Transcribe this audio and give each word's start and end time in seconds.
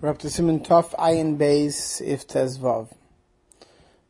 We're 0.00 0.10
up 0.10 0.18
to 0.18 0.30
Simon 0.30 0.60
Tov 0.60 0.94
Ayin 0.94 1.38
Beis 1.38 2.00
If 2.00 2.28
Tezvav. 2.28 2.94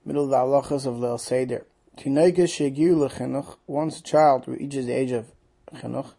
Middle 0.05 0.25
of 0.25 0.29
the 0.29 0.37
halachas 0.37 0.85
of 0.85 0.97
Leil 0.97 1.19
Seder. 1.19 1.65
Tinoike 1.97 2.41
shegiu 2.41 2.95
lechinuch, 2.95 3.57
once 3.67 4.01
a 4.01 4.03
child 4.03 4.47
reaches 4.47 4.85
the 4.85 4.93
age 4.93 5.13
of 5.13 5.33
chinuch, 5.75 6.13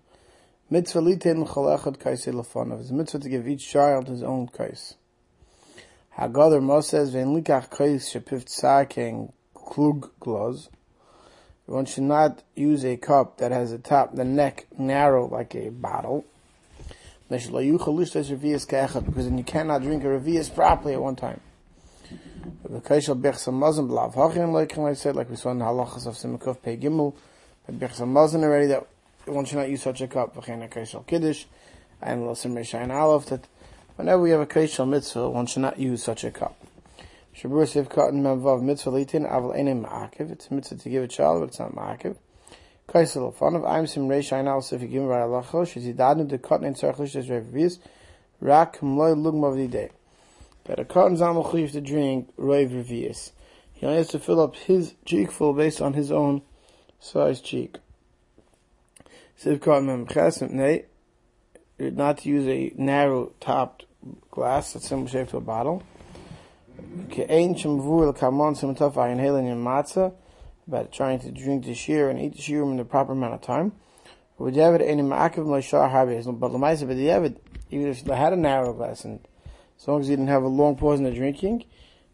mitzvah 0.71 1.01
litin 1.01 1.47
cholechad 1.47 1.97
kaisi 1.97 2.33
lefonav. 2.33 2.81
It's 2.81 2.89
a 2.89 2.95
mitzvah 2.95 3.19
to 3.19 3.29
give 3.29 3.47
each 3.47 3.69
child 3.69 4.07
his 4.07 4.23
own 4.23 4.47
kais. 4.47 4.95
Haggadah 6.17 6.63
Moses 6.63 7.11
vein 7.11 7.39
likach 7.39 7.69
kais 7.69 8.11
shepiv 8.11 8.45
tzaking 8.45 9.31
klug 9.53 10.09
gloz. 10.19 10.69
One 11.67 11.85
should 11.85 12.05
not 12.05 12.41
use 12.55 12.83
a 12.83 12.97
cup 12.97 13.37
that 13.37 13.51
has 13.51 13.71
a 13.71 13.77
top, 13.77 14.15
the 14.15 14.25
neck 14.25 14.65
narrow 14.79 15.27
like 15.27 15.53
a 15.53 15.69
bottle 15.69 16.25
because 17.29 19.25
then 19.25 19.37
you 19.37 19.43
cannot 19.43 19.83
drink 19.83 20.03
a 20.03 20.07
revius 20.07 20.53
properly 20.53 20.93
at 20.93 21.01
one 21.01 21.15
time. 21.15 21.39
Like 22.63 22.89
we 22.89 23.01
saw 23.01 23.11
in 23.11 23.19
the 23.19 23.35
halachas 25.65 26.07
of 26.07 26.15
Simakov 26.15 26.61
Pei 26.63 26.77
Gimel, 26.77 27.13
but 27.65 27.79
Bechsam 27.79 28.15
already 28.15 28.67
that 28.67 28.87
one 29.25 29.45
should 29.45 29.57
not 29.57 29.69
use 29.69 29.83
such 29.83 30.01
a 30.01 30.07
cup, 30.07 30.35
and 30.47 30.61
that 30.63 30.97
whenever 33.95 34.21
we 34.21 34.29
have 34.31 34.41
a 34.41 34.45
Kaishal 34.47 34.87
Mitzvah, 34.89 35.29
one 35.29 35.45
should 35.45 35.61
not 35.61 35.77
use 35.77 36.01
such 36.03 36.23
a 36.23 36.31
cup. 36.31 36.55
Shabur 37.35 37.65
Siv 37.65 37.89
Katan 37.89 38.21
Memvav 38.21 38.61
Mitzvah 38.63 38.91
Litin, 38.91 39.29
Aval 39.29 39.55
Einem 39.55 39.83
Ma'akiv, 39.83 40.31
it's 40.31 40.47
a 40.47 40.53
mitzvah 40.53 40.77
to 40.77 40.89
give 40.89 41.03
a 41.03 41.07
child, 41.07 41.41
but 41.41 41.49
it's 41.49 41.59
not 41.59 41.75
Ma'akiv. 41.75 42.15
Kaisel 42.89 43.33
fun 43.35 43.55
of 43.55 43.63
I'm 43.65 43.85
if 44.73 44.81
Allah 44.81 45.43
khosh 45.43 45.77
in 45.77 45.83
rak 48.41 48.81
of 48.81 49.55
the 49.55 49.67
day. 49.67 49.89
But 50.63 50.79
a 50.79 50.85
cotton 50.85 51.17
khif 51.17 51.71
to 51.73 51.81
drink 51.81 52.29
rave 52.35 52.71
he 52.87 53.85
only 53.85 53.97
has 53.97 54.07
to 54.09 54.19
fill 54.19 54.41
up 54.41 54.55
his 54.55 54.95
cheek 55.05 55.31
full 55.31 55.53
based 55.53 55.81
on 55.81 55.93
his 55.93 56.11
own 56.11 56.41
size 56.99 57.41
cheek. 57.41 57.77
Siv 59.39 59.61
cotton 59.61 59.85
mem 59.85 60.07
khasm 60.07 60.51
nay 60.51 60.85
not 61.77 62.17
to 62.19 62.29
use 62.29 62.47
a 62.47 62.73
narrow 62.75 63.33
topped 63.39 63.85
glass 64.31 64.73
that's 64.73 64.87
similar 64.87 65.07
shape 65.07 65.29
to 65.29 65.37
a 65.37 65.41
bottle. 65.41 65.83
Ke 67.09 67.29
kamon 68.13 68.57
about 70.69 70.93
trying 70.93 71.19
to 71.19 71.31
drink 71.31 71.65
the 71.65 71.73
shear 71.73 72.09
and 72.09 72.19
eat 72.19 72.35
the 72.35 72.41
shear 72.41 72.61
in 72.63 72.77
the 72.77 72.85
proper 72.85 73.11
amount 73.11 73.33
of 73.33 73.41
time. 73.41 73.73
But 74.37 74.53
the 74.53 74.61
even 77.71 77.89
if 77.89 78.03
they 78.03 78.15
had 78.15 78.33
a 78.33 78.35
narrow 78.35 78.73
glass 78.73 79.03
and 79.03 79.19
as 79.79 79.87
long 79.87 80.01
as 80.01 80.07
he 80.07 80.13
didn't 80.13 80.27
have 80.27 80.43
a 80.43 80.47
long 80.47 80.75
pause 80.75 80.99
in 80.99 81.05
the 81.05 81.11
drinking, 81.11 81.65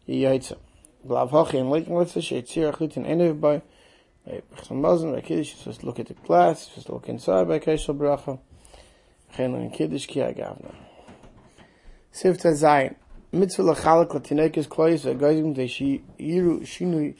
he 0.04 0.22
yaitz 0.22 0.48
him. 0.48 0.58
Glav 1.06 1.30
hochi 1.30 1.60
and 1.60 1.70
leikin 1.70 1.88
with 1.88 2.14
the 2.14 2.20
sheitzir 2.20 2.72
achlit 2.72 2.96
and 2.96 3.06
enev 3.06 3.40
by 3.40 3.62
Kiddush, 4.26 5.54
supposed 5.54 5.80
to 5.80 5.86
look 5.86 6.00
at 6.00 6.06
the 6.06 6.14
glass, 6.14 6.66
to 6.66 6.92
look 6.92 7.08
inside 7.08 7.46
by 7.46 7.60
Keishal 7.60 7.96
Bracha, 7.96 8.40
Chen 9.36 9.54
and 9.54 9.72
Kiddush 9.72 10.06
ki 10.06 10.20
agavna. 10.20 10.74
Sifta 12.12 12.52
Zayin, 12.52 12.96
mitzvah 13.30 13.62
lachalak 13.62 14.08
latinekes 14.08 14.66
klois, 14.66 15.04
v'gazim 15.04 15.54
de 15.54 15.68
shi 15.68 16.02
yiru 16.18 16.62
shinui 16.62 17.14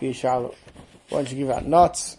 v'yishalu 0.00 0.54
once 1.10 1.30
you 1.30 1.38
give 1.38 1.50
out 1.50 1.66
nuts 1.66 2.16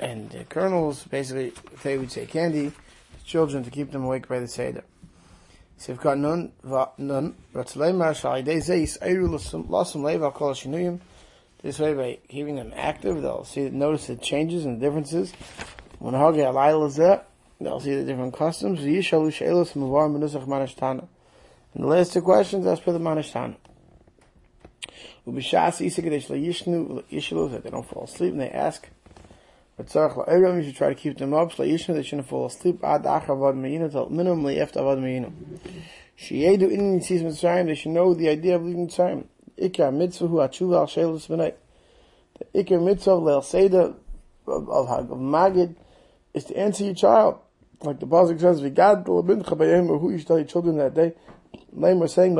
and 0.00 0.30
the 0.30 0.44
kernels, 0.44 1.02
basically, 1.04 1.52
they 1.82 1.98
would 1.98 2.12
say 2.12 2.26
candy, 2.26 2.70
to 2.70 3.24
children 3.24 3.64
to 3.64 3.70
keep 3.70 3.90
them 3.90 4.04
awake 4.04 4.28
by 4.28 4.38
the 4.38 4.46
Seder. 4.46 4.84
This 5.78 5.88
way, 11.78 11.94
by 11.94 12.18
keeping 12.28 12.56
them 12.56 12.72
active, 12.76 13.22
they'll 13.22 13.44
see, 13.44 13.70
notice 13.70 14.06
the 14.06 14.16
changes 14.16 14.64
and 14.64 14.80
differences. 14.80 15.32
When 15.98 16.14
hagi 16.14 16.38
alayla 16.38 16.86
is 16.86 16.96
there, 16.96 17.22
they'll 17.60 17.80
see 17.80 17.94
the 17.94 18.04
different 18.04 18.34
customs. 18.34 18.80
And 18.80 18.94
the 21.74 21.74
last 21.74 22.12
two 22.12 22.22
questions, 22.22 22.64
that's 22.64 22.80
for 22.80 22.92
the 22.92 23.00
manashtana. 23.00 23.56
They 25.34 25.42
don't 27.70 27.88
fall 27.88 28.04
asleep 28.04 28.32
and 28.32 28.40
they 28.40 28.50
ask 28.50 28.88
but 29.76 29.94
you 29.96 30.62
should 30.64 30.76
try 30.76 30.88
to 30.88 30.94
keep 30.96 31.18
them 31.18 31.34
up 31.34 31.54
they 31.56 31.76
shouldn't 31.76 32.28
fall 32.28 32.46
asleep 32.46 32.82
Ad 32.82 33.04
minimally 33.04 34.58
after 34.58 34.82
Vad 34.82 34.98
Me'inu. 34.98 35.32
Sheyedu 36.18 36.70
in 36.70 36.98
Yitzis 36.98 37.22
Mitzrayim 37.22 37.66
they 37.66 37.76
should 37.76 37.92
know 37.92 38.12
the 38.12 38.28
idea 38.28 38.56
of 38.56 38.64
leaving 38.64 38.88
V'nai 38.88 39.24
the 39.56 39.70
Ikar 42.54 42.82
Mitzvah 42.82 43.42
of, 44.46 44.68
of, 44.68 45.08
Magid 45.10 45.74
is 46.34 46.44
to 46.44 46.56
answer 46.56 46.84
your 46.84 46.94
child. 46.94 47.40
Like 47.82 47.98
the 48.00 48.06
Pasuk 48.06 48.40
says 48.40 48.60
who 48.60 50.10
you 50.10 50.18
should 50.18 50.26
tell 50.26 50.38
your 50.38 50.46
children 50.46 50.78
that 50.78 50.94
day. 50.94 51.12
Lame 51.72 52.06
saying 52.08 52.34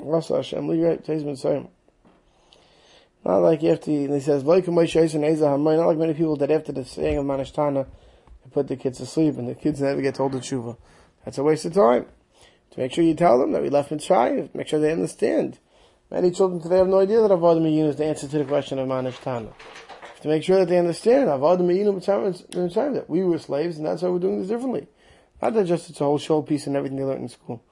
Rasa 0.00 0.36
Hashem 0.36 0.68
Lirat 0.68 1.04
Tez 1.04 1.24
Mitzrayim. 1.24 1.68
Not 3.24 3.38
like 3.38 3.62
after 3.64 3.90
he, 3.90 4.06
he 4.06 4.20
says, 4.20 4.44
Not 4.44 4.66
like 4.66 5.98
many 5.98 6.14
people 6.14 6.36
that 6.36 6.50
after 6.50 6.72
the 6.72 6.84
saying 6.84 7.18
of 7.18 7.24
Manashtana, 7.24 7.86
they 8.44 8.50
put 8.50 8.68
the 8.68 8.76
kids 8.76 8.98
to 8.98 9.06
sleep 9.06 9.36
and 9.36 9.48
the 9.48 9.54
kids 9.54 9.80
never 9.80 10.00
get 10.00 10.14
told 10.14 10.32
the 10.32 10.38
tshuva. 10.38 10.76
That's 11.24 11.38
a 11.38 11.42
waste 11.42 11.64
of 11.64 11.74
time. 11.74 12.06
To 12.70 12.80
make 12.80 12.92
sure 12.92 13.04
you 13.04 13.14
tell 13.14 13.38
them 13.38 13.52
that 13.52 13.62
we 13.62 13.70
left 13.70 13.90
Mitzrayim, 13.90 14.54
make 14.54 14.68
sure 14.68 14.80
they 14.80 14.92
understand. 14.92 15.58
Many 16.10 16.30
children 16.30 16.60
today 16.62 16.78
have 16.78 16.88
no 16.88 17.00
idea 17.00 17.20
that 17.20 17.30
Avodah 17.30 17.60
Miyun 17.60 17.88
is 17.88 17.96
the 17.96 18.06
answer 18.06 18.28
to 18.28 18.38
the 18.38 18.44
question 18.44 18.78
of 18.78 18.88
Manashtana. 18.88 19.52
To 20.22 20.28
make 20.28 20.42
sure 20.42 20.60
that 20.60 20.68
they 20.68 20.78
understand 20.78 21.28
Avodah 21.28 21.60
Miyun 21.60 22.00
Mitzrayim, 22.00 22.94
that 22.94 23.10
we 23.10 23.22
were 23.24 23.38
slaves 23.38 23.76
and 23.76 23.86
that's 23.86 24.02
why 24.02 24.08
we're 24.08 24.18
doing 24.18 24.40
this 24.40 24.48
differently. 24.48 24.86
Not 25.42 25.54
that 25.54 25.66
just 25.66 25.90
it's 25.90 26.00
a 26.00 26.04
whole 26.04 26.18
show 26.18 26.42
piece 26.42 26.66
and 26.66 26.76
everything 26.76 26.98
they 26.98 27.04
learned 27.04 27.22
in 27.22 27.28
school. 27.28 27.62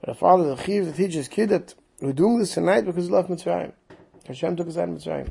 But 0.00 0.10
a 0.10 0.14
father, 0.14 0.54
the 0.54 0.56
chiv, 0.62 0.86
that 0.86 0.96
teaches 0.96 1.14
his 1.14 1.28
kid 1.28 1.48
that 1.50 1.74
we're 2.00 2.12
doing 2.12 2.38
this 2.38 2.54
tonight 2.54 2.82
because 2.82 3.06
he 3.06 3.12
left 3.12 3.30
Mitzrayim. 3.30 3.72
Hashem 4.26 4.56
took 4.56 4.68
us 4.68 4.76
out 4.76 4.88
of 4.88 4.96
Mitzrayim. 4.96 5.30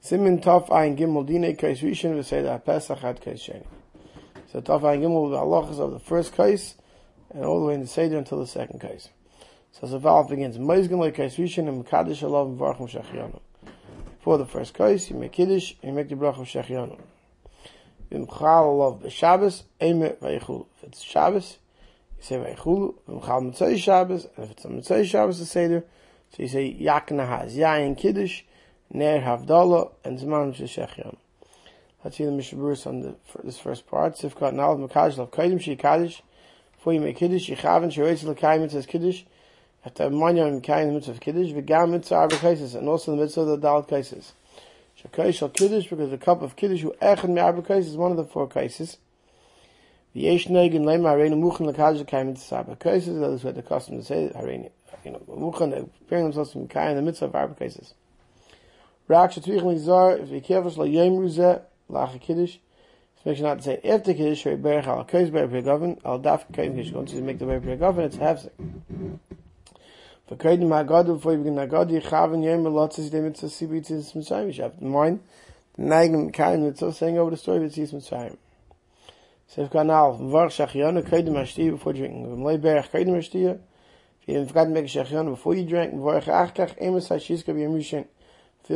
Simin 0.00 0.40
Tov 0.40 0.68
Ayin 0.68 0.96
Gimel 0.96 1.26
Dinei 1.28 1.58
Kais 1.58 1.80
Rishon 1.80 2.14
V'Seder 2.14 2.62
HaPesach 2.62 3.02
Ad 3.02 3.20
Kais 3.20 3.48
Sheni. 3.48 3.66
So 4.52 4.60
Tov 4.60 4.82
Ayin 4.82 5.02
Gimel 5.02 5.30
the 5.30 5.36
halachas 5.38 5.78
of 5.80 5.92
the 5.92 5.98
first 5.98 6.34
kais 6.34 6.74
and 7.30 7.44
all 7.44 7.60
the 7.60 7.66
way 7.66 7.74
in 7.74 7.80
the 7.80 7.86
Seder 7.86 8.18
until 8.18 8.38
the 8.38 8.46
second 8.46 8.80
kais. 8.80 9.08
So 9.72 9.86
the 9.86 9.98
valve 9.98 10.28
begins 10.28 10.58
Moizgan 10.58 10.98
Like 10.98 11.16
Kais 11.16 11.36
Rishon 11.36 11.68
and 11.68 11.84
Mekadosh 11.84 12.22
Alav 12.22 12.56
V'Varchim 12.56 12.88
Shechianu. 12.90 13.40
Before 14.18 14.38
the 14.38 14.46
first 14.46 14.74
kais, 14.74 15.10
you 15.10 15.16
make 15.16 15.32
Kiddush 15.32 15.74
and 15.82 15.92
you 15.92 15.96
make 15.96 16.08
the 16.08 16.16
Brach 16.16 16.36
of 16.36 16.46
Shechianu. 16.46 16.98
V'Mchal 18.10 18.28
Alav 18.28 19.02
B'Shabbos 19.02 19.62
Eimet 19.80 20.18
V'Yichul. 20.18 20.66
If 20.76 20.84
it's 20.84 21.02
Shabbos, 21.02 21.58
you 22.18 22.24
say 22.24 22.36
Vaychulu, 22.36 22.94
V'mchal 23.08 23.46
Mitzvah 23.46 23.78
Shabbos, 23.78 24.26
and 24.36 24.44
if 24.44 24.50
it's 24.52 24.64
a 24.64 24.68
Mitzvah 24.68 25.04
Shabbos, 25.04 25.38
the 25.38 25.46
Seder, 25.46 25.84
so 26.30 26.42
you 26.42 26.48
say 26.48 26.66
Yak 26.66 27.08
Nahaz, 27.08 27.54
Yayin 27.54 27.96
Kiddush, 27.96 28.42
Ner 28.92 29.20
Havdalah, 29.20 29.92
and 30.04 30.18
Zman 30.18 30.54
Sheshechyan. 30.54 31.16
Let's 32.04 32.16
see 32.16 32.24
the 32.24 32.30
Mishaburs 32.30 32.86
on 32.86 33.00
the, 33.00 33.16
this 33.42 33.58
first 33.58 33.86
part. 33.86 34.16
Sifkat 34.16 34.54
Nalav 34.54 34.88
Makaj 34.88 35.18
Lav 35.18 35.30
Kaidim 35.30 35.60
Shi 35.60 35.74
Kaddish. 35.74 36.22
Before 36.76 36.92
you 36.92 37.00
make 37.00 37.16
Kiddush, 37.16 37.50
Yechavin 37.50 37.92
Sheretz 37.92 38.22
L'Kayim 38.22 38.70
says 38.70 38.86
Kiddush. 38.86 39.24
To 39.94 40.02
have 40.04 40.12
Manya 40.12 40.44
and 40.44 40.62
Kayin 40.62 40.86
the 40.86 40.92
mitzvah 40.92 41.12
of 41.12 41.20
Kiddush, 41.20 41.50
V'gam 41.50 41.90
Mitzvah 41.90 42.14
Arba 42.14 42.36
Kaisis, 42.36 42.74
and 42.74 42.88
also 42.88 43.10
the 43.10 43.22
mitzvah 43.22 43.40
of 43.40 43.46
the 43.48 43.58
Dalit 43.58 43.88
Kaisis. 43.88 44.32
Shekai 45.02 45.34
Shal 45.34 45.48
Kiddush, 45.48 45.88
because 45.88 46.10
the 46.10 46.18
cup 46.18 46.42
of 46.42 46.56
Kiddush, 46.56 46.82
who 46.82 46.94
Echad 47.00 47.30
Mi 47.30 47.40
Arba 47.40 47.62
Kaisis, 47.62 47.86
is 47.86 47.96
one 47.96 48.10
of 48.10 48.16
the 48.16 48.24
four 48.24 48.46
Kaisis. 48.48 48.98
V'yesh 50.14 50.48
Negin 50.48 50.82
Lema 50.82 51.14
Hareinu 51.14 51.38
Muchan 51.38 51.66
L'Kaddish 51.66 52.02
L'Kayim 52.02 52.26
Mitzvah 52.28 52.56
Arba 52.56 52.76
Kaisis, 52.76 53.20
that 53.20 53.30
is 53.30 53.44
what 53.44 53.54
the 53.54 53.62
custom 53.62 53.98
to 53.98 54.04
say, 54.04 54.30
Hareinu 54.34 54.70
you 55.04 55.12
know, 55.12 55.18
Muchan, 55.28 55.70
they're 55.70 55.84
preparing 55.84 56.24
themselves 56.24 56.52
to 56.52 56.58
Mikhail 56.58 56.90
in 56.90 56.96
the 56.96 57.02
midst 57.02 57.22
of 57.22 57.34
Arba 57.34 57.54
cases. 57.54 57.94
Rak 59.06 59.32
Shetvich 59.32 59.62
Lizar, 59.62 60.22
if 60.22 60.30
you 60.30 60.40
careful, 60.40 60.70
Shla 60.70 60.92
Yom 60.92 61.14
Ruzeh, 61.14 61.62
Lach 61.90 62.20
Kiddush, 62.20 62.58
make 63.24 63.36
sure 63.36 63.46
not 63.46 63.58
to 63.58 63.64
say 63.64 63.80
after 63.84 64.12
Kiddush, 64.12 64.42
Shri 64.42 64.56
Berach 64.56 64.86
Al 64.86 65.04
Kois 65.04 65.32
Ber 65.32 65.48
Pregoven, 65.48 65.98
Al 66.04 66.20
Daf 66.20 66.52
Kain 66.52 66.74
Kiddush, 66.74 66.92
once 66.92 67.12
you 67.12 67.22
make 67.22 67.38
the 67.38 67.46
Ber 67.46 67.60
Pregoven, 67.60 68.00
it's 68.00 68.16
Hefzik. 68.16 68.50
For 70.26 70.36
Kaidim 70.36 70.68
Hagadu, 70.68 71.16
before 71.16 71.32
you 71.32 71.38
begin 71.38 71.54
Hagadu, 71.54 72.02
Yechavin 72.02 72.44
Yom 72.44 72.64
Elotzes, 72.64 73.10
Yidei 73.10 73.22
Mitzvah 73.22 73.48
Sibi 73.48 73.80
Tzis 73.80 74.14
Mitzrayim, 74.14 74.54
you 74.54 74.62
have 74.62 74.74
in 74.80 74.90
mind, 74.90 75.20
the 75.76 75.84
Nagim 75.84 76.26
Mikhail 76.26 76.58
Mitzvah, 76.58 76.92
saying 76.92 77.18
over 77.18 77.30
the 77.30 77.36
story 77.36 77.64
of 77.64 77.72
Tzis 77.72 77.94
Mitzrayim. 77.94 78.36
Sef 79.48 79.70
Kanal, 79.70 80.20
Mvarch 80.20 80.54
Shachianu, 80.56 81.02
Kaidim 81.02 81.32
Hashtiya, 81.32 81.72
before 81.72 81.92
drinking, 81.92 82.26
V'mlei 82.26 82.60
Berach 82.60 82.90
Kaidim 82.90 83.16
Hashtiya, 83.16 83.58
you 84.28 84.44
forgot 84.44 84.64
to 84.64 84.70
make 84.70 84.84
a 84.84 84.88
shechion 84.88 85.30
before 85.30 85.54
you 85.54 85.64
drank. 85.64 85.92
Feel 85.92 86.02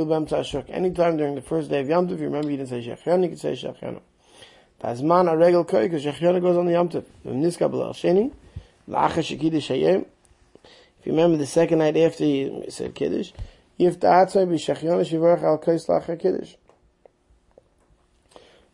bam 0.06 0.26
tashuk. 0.26 0.70
Anytime 0.70 1.18
during 1.18 1.34
the 1.34 1.42
first 1.42 1.68
day 1.68 1.80
of 1.80 1.88
Yom 1.90 2.08
Tov, 2.08 2.18
you 2.18 2.24
remember 2.24 2.50
you 2.50 2.56
didn't 2.56 2.70
say 2.70 2.80
shechion, 2.80 3.22
you 3.22 3.28
can 3.28 3.36
say 3.36 3.52
shechion. 3.52 4.00
Tazman 4.82 5.30
a 5.30 5.36
regal 5.36 5.66
koi, 5.66 5.82
because 5.82 6.06
shechion 6.06 6.40
goes 6.40 6.56
on 6.56 6.64
the 6.64 6.72
Yom 6.72 6.88
Tov. 6.88 7.04
B'lal 7.26 7.92
sheni, 7.92 8.32
Lachash 8.88 9.38
Kiddush 9.38 9.68
Hayem. 9.68 10.06
If 10.64 11.06
you 11.06 11.12
remember 11.12 11.36
the 11.36 11.46
second 11.46 11.80
night 11.80 11.98
after 11.98 12.24
you 12.24 12.64
said 12.70 12.94
Kiddush, 12.94 13.32
to 13.78 13.84
atzay 13.84 14.46
b'shachyon 14.46 15.04
shivarach 15.04 15.42
al 15.42 15.58
kais 15.58 15.86
lachar 15.86 16.18
Kiddush. 16.18 16.54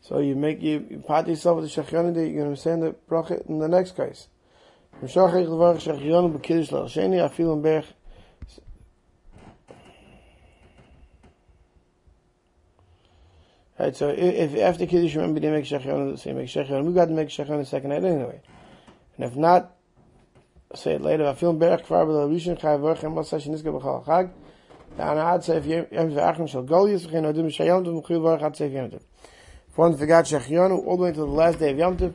So 0.09 0.21
you 0.21 0.35
make, 0.37 0.63
you, 0.63 0.87
you 0.89 1.05
pat 1.07 1.29
yourself 1.29 1.61
with 1.61 1.71
the 1.71 1.83
shachyon 1.83 2.15
that 2.15 2.27
you're 2.27 2.43
going 2.43 2.55
to 2.55 2.61
send 2.61 2.83
the 2.83 2.95
bracha 3.11 3.47
in 3.47 3.59
the 3.59 3.69
next 3.69 3.95
case. 3.95 4.29
Shachyon 5.03 5.45
b'kiddush 5.51 6.71
afil 6.71 7.53
in 7.53 7.63
berch 7.63 7.85
Right, 13.79 13.95
so 13.95 14.09
if, 14.09 14.55
if 14.55 14.57
after 14.57 14.87
Kiddush, 14.87 15.15
remember 15.15 15.41
they 15.41 15.51
make 15.51 15.67
Shechon, 15.67 16.19
say 16.19 16.33
make 16.33 16.49
Shechon, 16.49 16.85
we 16.85 16.95
got 16.95 17.05
to 17.05 17.13
make 17.13 17.29
Shechon 17.29 17.59
the 17.59 17.67
second 17.67 17.91
night 17.91 18.03
anyway. 18.03 18.41
And 19.19 19.27
if 19.27 19.37
not, 19.37 19.77
say 20.75 20.95
it 20.95 21.03
later, 21.03 21.29
I 21.29 21.35
feel 21.35 21.53
Berach 21.53 21.85
Kvar 21.85 22.07
Sheniska 22.07 23.63
B'chal 23.63 24.05
Chag, 24.07 24.31
Seif 24.97 25.67
Yem 25.67 25.87
V'achim 26.13 26.49
Shal 26.49 26.65
V'chein 26.65 27.25
Odim 27.31 27.53
Tov. 28.91 29.03
If 29.71 29.79
one 29.79 29.97
forgot 29.97 30.25
Shechionu, 30.25 30.87
all 30.87 30.97
the 30.97 31.05
way 31.05 31.13
to 31.13 31.19
the 31.19 31.27
last 31.27 31.59
day 31.59 31.71
of 31.71 31.79
Yom 31.79 31.97
Tov, 31.97 32.15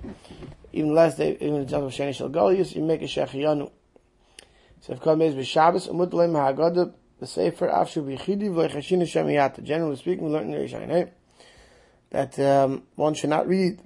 even 0.72 0.90
the 0.90 0.96
last 0.96 1.18
day, 1.18 1.38
even 1.40 1.66
the 1.66 1.72
time 1.72 1.84
of 1.84 1.92
Sheni 1.92 2.14
Shal 2.14 2.30
Golius, 2.30 2.76
you 2.76 2.82
make 2.82 3.02
a 3.02 3.06
Shechionu. 3.06 3.72
So 4.82 4.94
if 4.94 5.00
Kol 5.00 5.16
Mez 5.16 5.34
B'Shabbos, 5.34 5.88
Umut 5.88 6.12
Leim 6.12 6.34
HaGodah, 6.34 6.94
the 7.20 7.28
Sefer 7.28 7.70
Afshu 7.70 8.04
B'Yichidi 8.04 8.50
V'Echashin 8.50 9.00
Hashem 9.00 9.28
Yata. 9.28 9.64
Generally 9.64 9.96
speaking, 9.96 10.26
we 10.26 10.32
learn 10.32 10.52
in 10.52 10.52
the 10.52 10.58
Rishayin, 10.58 11.10
that 12.10 12.38
um, 12.40 12.84
one 12.96 13.14
should 13.14 13.30
not 13.30 13.48
read 13.48 13.80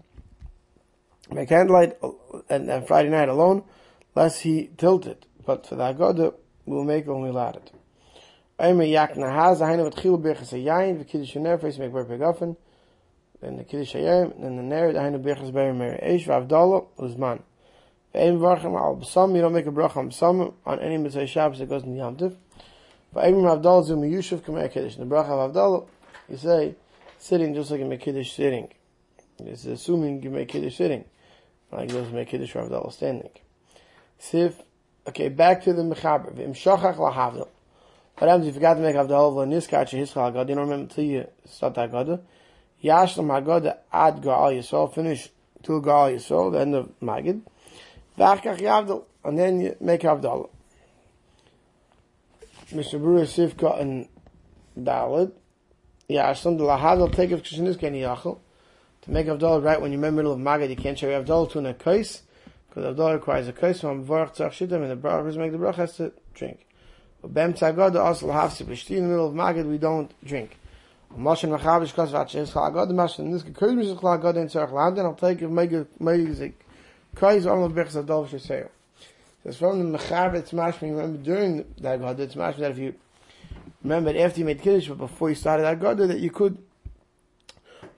by 1.30 1.46
candlelight 1.46 1.98
and, 2.50 2.69
and, 2.69 2.88
Friday 2.88 3.10
night 3.10 3.30
alone, 3.30 3.64
lest 4.16 4.42
he 4.42 4.72
tilt 4.78 5.06
it. 5.06 5.25
But 5.46 5.68
for 5.68 5.75
the 5.75 5.84
Haggadah, 5.84 6.34
we'll 6.66 6.84
make 6.84 7.08
only 7.08 7.30
allowed 7.30 7.58
it. 7.58 7.72
Ayme 8.60 8.90
yakna 8.90 9.31
haz, 9.31 9.60
ahayna 9.60 9.84
vat 9.84 10.02
chil 10.02 10.18
berchas 10.18 10.52
hayayin, 10.52 11.04
v'kiddush 11.04 11.34
haner, 11.34 11.62
face 11.62 11.78
make 11.78 11.94
ber 11.94 12.06
pegafen, 12.06 12.58
then 13.42 13.57
the 13.57 13.63
kiddush 13.63 13.94
hayayim, 13.94 14.42
then 14.42 14.57
the 14.57 14.63
ner, 14.63 14.94
ahayna 14.94 15.22
berchas 15.22 15.51
ber 15.54 15.74
mer 15.74 16.00
eish, 16.04 16.25
v'avdala, 16.25 16.88
uzman. 16.98 17.42
V'ayim 18.13 18.39
varchem 18.39 18.78
al 18.78 18.98
b'sam, 18.98 19.36
you 19.36 19.42
don't 19.42 19.54
make 19.54 19.68
a 19.68 19.72
bracha 19.72 19.98
on 19.98 20.10
b'sam, 20.10 20.54
on 20.66 20.80
any 20.80 20.98
mitzvah 20.98 21.28
Shabbos 21.28 21.60
that 21.60 21.69
goes 21.69 21.84
in 21.84 21.92
the 21.92 21.98
Yom 21.98 22.16
Tiv. 22.16 22.36
V'ayim 23.16 23.44
avdala 23.44 23.86
zu 23.86 23.95
miyushav 23.95 24.42
kamei 24.42 24.72
kiddush. 24.72 24.95
The 24.95 25.06
bracha 25.06 25.30
of 25.30 25.54
avdala, 25.54 25.88
you 26.30 26.38
say, 26.38 26.75
sitting 27.19 27.54
just 27.54 27.72
like 27.72 27.80
you 27.80 27.86
make 27.86 28.01
Kiddush 28.01 28.31
sitting. 28.34 28.69
It's 29.40 29.66
assuming 29.66 30.22
you 30.24 30.30
make 30.30 30.50
Kiddush 30.50 30.78
sitting. 30.78 31.06
Like 31.72 31.90
those 31.90 32.12
make 32.12 32.30
Kiddush 32.30 32.56
Rav 32.56 32.94
standing. 32.94 33.30
Sif, 34.19 34.62
okay, 35.07 35.30
back 35.30 35.63
to 35.63 35.74
the 35.74 35.83
Mechaber. 35.83 36.33
V'im 36.33 36.51
shochach 36.51 36.95
lahavdil. 36.95 37.48
What 38.18 38.30
happens 38.30 38.48
if 38.48 38.54
you 38.56 38.60
forgot 38.60 38.75
to 38.75 38.81
make 38.81 38.95
Havdalah 38.95 39.31
v'lo 39.31 39.48
niskach 39.48 39.90
hischal 39.90 40.31
haggadah? 40.31 40.50
You 40.50 40.56
don't 40.56 40.69
remember 40.69 40.83
until 40.83 41.04
you 41.04 41.28
start 41.45 41.75
the 41.75 41.88
haggadah. 41.88 42.19
Yashlam 42.83 43.27
haggadah 43.27 43.77
ad 43.91 44.21
ga'al 44.21 44.57
yisrael. 44.57 44.94
Finish 44.94 45.29
till 45.63 45.81
ga'al 45.81 46.15
yisrael, 46.15 46.51
the 46.51 46.59
end 46.59 46.75
of 46.75 46.91
Magid. 47.01 47.41
V'achkach 48.18 48.59
yavdil. 48.59 49.03
And 49.24 49.38
then 49.38 49.59
you 49.59 49.75
make 49.81 50.01
Havdalah. 50.01 50.50
Mishnah 52.71 53.00
Berurah 53.00 53.25
Sifka 53.25 53.79
and 53.81 54.07
Dalit. 54.77 55.31
Yeah, 56.07 56.31
some 56.33 56.57
the 56.57 56.63
lahadal 56.63 57.13
take 57.13 57.31
of 57.31 57.44
kishinis 57.44 57.77
ken 57.77 57.94
yachol. 57.94 58.39
To 59.01 59.12
make 59.12 59.27
Avdol 59.27 59.63
right 59.63 59.81
when 59.81 59.91
you're 59.91 59.97
in 59.97 60.01
the 60.01 60.12
middle 60.12 60.31
of 60.31 60.39
Magad, 60.39 60.69
you 60.69 60.75
can't 60.75 60.97
share 60.97 61.21
Avdol 61.21 61.51
to 61.51 61.59
a 61.59 61.73
kais, 61.73 62.21
because 62.69 62.95
Avdol 62.95 63.13
requires 63.13 63.47
a 63.47 63.53
kais, 63.53 63.80
so 63.80 63.89
Varach 63.89 64.35
Tzach 64.35 64.51
Shittim, 64.51 64.81
and 64.83 64.91
the 64.91 64.95
brachas 64.95 65.35
make 65.35 65.51
the 65.51 65.57
brach 65.57 65.75
has 65.75 65.97
to 65.97 66.13
drink. 66.33 66.65
Bem 67.25 67.53
Tzagad 67.53 67.95
also 68.00 68.27
lahafsi, 68.27 68.68
but 68.68 68.89
in 68.89 69.03
the 69.03 69.09
middle 69.09 69.27
of 69.27 69.33
Magad, 69.33 69.65
we 69.65 69.77
don't 69.77 70.13
drink. 70.23 70.57
Moshe 71.15 71.48
Machavish 71.48 71.94
Kos 71.94 72.12
Vatches 72.12 72.51
Chalagad, 72.51 72.92
Mash, 72.92 73.19
and 73.19 73.33
this 73.33 73.44
Kekoy 73.44 73.75
Mishach 73.75 74.00
Chalagad 74.00 74.38
in 74.38 74.48
Tzarech 74.48 74.71
Land, 74.71 74.98
and 74.98 75.07
I'll 75.07 75.15
take 75.15 75.42
a 75.42 75.48
mega, 75.48 75.88
mega, 76.00 76.51
kais 77.15 77.44
the 77.44 77.50
Bechs 77.50 77.95
Avdol 77.95 78.27
Sheseo. 78.27 78.69
So 79.44 79.50
it's 79.50 79.57
from 79.57 79.92
the 79.92 79.98
Mechav, 79.98 80.36
it's 80.36 80.54
mashing, 80.54 80.95
remember 80.95 81.18
during 81.18 81.65
that 81.80 82.00
God, 82.00 82.19
it's 82.19 82.36
mashing 82.36 82.62
that 82.62 82.71
if 82.71 82.77
you 82.77 82.95
remember 83.83 84.18
after 84.18 84.39
you 84.39 84.45
made 84.45 84.62
Kiddush, 84.62 84.88
but 84.89 84.98
before 84.98 85.30
you 85.30 85.36
started 85.36 85.63
that 85.63 85.80
Gada, 85.80 86.07
that 86.07 86.19
you 86.19 86.30
could 86.30 86.57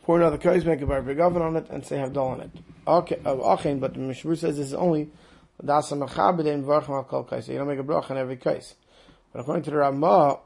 pour 0.03 0.17
another 0.17 0.37
kais, 0.37 0.65
make 0.65 0.81
a 0.81 0.85
bar 0.85 1.01
begoven 1.01 1.41
on 1.41 1.55
it, 1.55 1.69
and 1.69 1.85
say 1.85 1.97
have 1.97 2.13
dol 2.13 2.29
on 2.29 2.41
it. 2.41 2.51
Okay, 2.87 3.19
uh, 3.25 3.29
okay, 3.29 3.75
but 3.75 3.93
the 3.93 3.99
Mishmur 3.99 4.37
says 4.37 4.57
this 4.57 4.67
is 4.67 4.73
only 4.73 5.09
dasa 5.63 6.07
mechabed 6.07 6.45
in 6.47 6.63
varchim 6.63 6.95
al 6.95 7.03
kol 7.03 7.23
kais. 7.23 7.47
You 7.47 7.57
don't 7.57 7.67
make 7.67 7.79
a 7.79 7.83
bracha 7.83 8.11
on 8.11 8.17
every 8.17 8.37
kais. 8.37 8.75
But 9.31 9.41
according 9.41 9.63
to 9.65 9.69
the 9.69 9.77
Ramah 9.77 10.39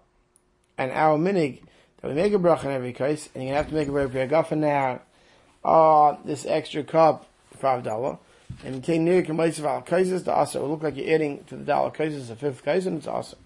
and 0.78 0.92
our 0.92 1.18
minig, 1.18 1.62
that 2.04 2.10
we 2.10 2.14
make 2.14 2.34
a 2.34 2.38
bracha 2.38 2.66
in 2.66 2.72
every 2.72 2.94
case? 2.94 3.30
and 3.34 3.44
you 3.44 3.54
have 3.54 3.70
to 3.70 3.74
make 3.74 3.88
a 3.88 3.92
bar 3.92 4.08
begoven 4.08 4.60
now, 4.60 5.02
uh, 5.66 6.16
this 6.24 6.46
extra 6.46 6.84
cup, 6.84 7.26
five 7.58 7.84
dollar. 7.84 8.20
And 8.64 8.76
you 8.76 8.82
take 8.82 9.02
near 9.02 9.24
kaisis 9.24 9.66
al 9.66 9.82
kaisis, 9.82 10.24
the 10.24 10.32
asa 10.32 10.62
will 10.62 10.70
look 10.70 10.84
like 10.84 10.96
you're 10.96 11.16
adding 11.16 11.44
to 11.46 11.56
the 11.56 11.64
dollar 11.64 11.90
kaisis, 11.90 12.30
a 12.30 12.36
fifth 12.36 12.64
kais, 12.64 12.86
and 12.86 13.00
it's 13.00 13.08
awesome 13.08 13.40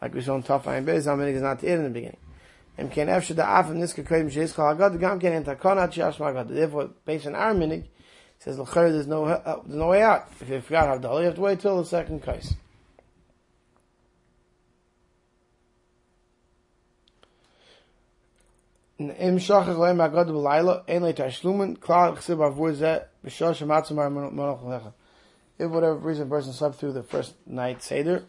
like 0.00 0.14
we 0.14 0.20
saw 0.20 0.36
in 0.36 0.42
Taf 0.42 0.64
Ayin 0.64 0.84
Beis, 0.84 1.06
how 1.06 1.16
many 1.16 1.32
is 1.32 1.42
not 1.42 1.60
to 1.60 1.66
eat 1.66 1.72
in 1.72 1.84
the 1.84 1.90
beginning. 1.90 2.18
Em 2.78 2.90
ken 2.90 3.08
efshe 3.08 3.34
da 3.34 3.58
af 3.58 3.66
niska 3.66 4.06
kodim 4.06 4.30
sheis 4.30 4.54
kol 4.54 4.74
agad, 4.74 4.98
gam 5.00 5.18
ken 5.18 5.42
enta 5.42 5.56
konat 5.56 5.92
shiash 5.92 6.16
magad. 6.16 6.48
Therefore, 6.48 6.90
based 7.04 7.26
on 7.26 7.34
our 7.34 7.54
minig, 7.54 7.84
says 8.38 8.56
there's 8.56 9.06
no 9.06 9.24
uh, 9.24 9.62
there's 9.64 9.76
no 9.76 9.88
way 9.88 10.02
out. 10.02 10.28
If 10.40 10.48
you 10.48 10.60
forgot 10.60 10.86
how 10.86 10.98
dollar, 10.98 11.20
you 11.20 11.26
have 11.26 11.36
to 11.36 11.40
wait 11.40 11.60
till 11.60 11.78
the 11.78 11.84
second 11.86 12.22
case. 18.98 19.16
Im 19.18 19.38
shachach 19.38 19.76
leim 19.76 20.02
agad 20.04 20.28
b'layla, 20.28 20.82
ein 20.88 21.02
lei 21.02 21.12
tashlumen, 21.12 21.78
klal 21.78 22.16
chsib 22.16 22.38
avur 22.38 22.74
zeh, 22.74 23.04
b'shah 23.24 23.54
shematzimar 23.54 24.10
monoch 24.12 24.64
lecha. 24.64 24.92
If 25.58 25.70
whatever 25.70 25.96
reason 25.96 26.28
person 26.28 26.52
slept 26.52 26.76
through 26.76 26.92
the 26.92 27.02
first 27.02 27.34
night 27.46 27.82
Seder, 27.82 28.24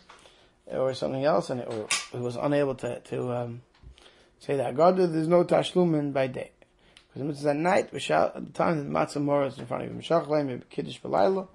or 0.72 0.94
something 0.94 1.24
else, 1.24 1.50
and 1.50 1.62
it, 1.62 1.68
or 1.68 1.88
he 2.12 2.20
was 2.20 2.36
unable 2.36 2.76
to 2.76 3.00
to 3.00 3.32
um, 3.34 3.62
say 4.40 4.58
that 4.58 4.76
God 4.76 4.98
there's 4.98 5.28
no 5.28 5.44
tashlumin 5.44 6.14
by 6.14 6.28
day 6.28 6.52
because 7.14 7.38
it's 7.38 7.46
at 7.46 7.56
night. 7.56 7.94
At 7.94 8.46
the 8.46 8.52
time 8.54 8.78
the 8.78 9.00
matzah 9.00 9.22
mora 9.22 9.48
is 9.48 9.58
in 9.58 9.66
front 9.66 9.84
of 9.84 9.90
him. 9.90 10.02
Shachlei 10.02 10.62
kiddush 10.70 11.02
b'layla. 11.02 11.48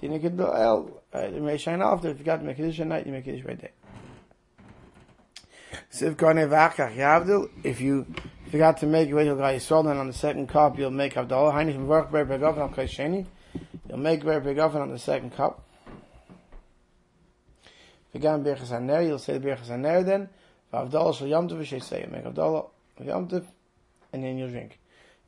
Dina 0.00 0.18
kiddush 0.18 0.48
el. 0.54 1.02
It 1.12 1.42
may 1.42 1.56
shine 1.56 1.82
off. 1.82 2.04
If 2.04 2.18
you 2.18 2.24
got 2.24 2.36
to 2.36 2.44
make 2.44 2.56
kiddush 2.56 2.80
at 2.80 2.86
night, 2.86 3.06
you 3.06 3.12
make 3.12 3.24
kiddush 3.24 3.44
by 3.44 3.54
day. 3.54 3.70
Siv 5.92 6.16
karne 6.16 6.48
v'achach 6.48 6.96
yavdil. 6.96 7.50
If 7.62 7.80
you 7.80 8.06
forgot 8.50 8.78
to 8.78 8.86
make 8.86 9.08
till 9.08 9.36
guy 9.36 9.56
Yisrael, 9.56 9.84
then 9.84 9.96
on 9.96 10.08
the 10.08 10.12
second 10.12 10.48
cup 10.48 10.78
you'll 10.78 10.90
make 10.90 11.14
avdallah. 11.14 11.52
Heinich 11.52 11.76
v'varch 11.76 12.10
ber 12.10 12.26
begofen 12.26 12.58
al 12.58 12.68
sheni. 12.68 13.26
You'll 13.88 13.98
make 13.98 14.24
ber 14.24 14.40
begofen 14.40 14.76
on 14.76 14.90
the 14.90 14.98
second 14.98 15.34
cup. 15.36 15.64
V'gam 18.14 18.42
Birchas 18.44 18.70
HaNer, 18.70 19.06
you'll 19.06 19.18
say 19.18 19.38
the 19.38 19.48
Birchas 19.48 19.68
HaNer 19.68 20.04
then, 20.04 20.28
V'avdala 20.72 21.16
Shal 21.16 21.28
Yom 21.28 21.48
Tov 21.48 21.60
V'shei 21.60 22.10
make 22.10 22.24
Avdala 22.24 22.68
Yom 23.04 23.28
Tov, 23.28 23.44
and 24.12 24.24
then 24.24 24.36
you'll 24.36 24.50
drink. 24.50 24.78